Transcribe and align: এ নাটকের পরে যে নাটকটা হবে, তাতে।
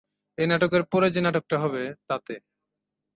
এ 0.37 0.43
নাটকের 0.47 0.83
পরে 0.91 1.07
যে 1.11 1.21
নাটকটা 1.21 1.57
হবে, 1.57 1.83
তাতে। 2.07 2.33